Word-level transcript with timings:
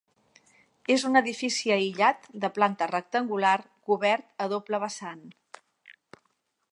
És 0.93 1.03
un 1.09 1.19
edifici 1.19 1.73
aïllat 1.75 2.25
de 2.45 2.51
planta 2.57 2.89
rectangular 2.93 3.53
cobert 3.91 4.27
a 4.47 4.51
doble 4.55 4.83
vessant. 4.87 5.25